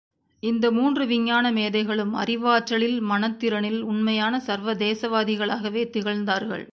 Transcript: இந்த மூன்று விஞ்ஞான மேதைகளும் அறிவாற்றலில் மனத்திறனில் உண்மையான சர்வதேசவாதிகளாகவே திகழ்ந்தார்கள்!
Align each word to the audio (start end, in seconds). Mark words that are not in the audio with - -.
இந்த 0.43 0.71
மூன்று 0.71 1.05
விஞ்ஞான 1.05 1.51
மேதைகளும் 1.51 2.13
அறிவாற்றலில் 2.15 2.97
மனத்திறனில் 3.01 3.81
உண்மையான 3.81 4.41
சர்வதேசவாதிகளாகவே 4.47 5.83
திகழ்ந்தார்கள்! 5.89 6.65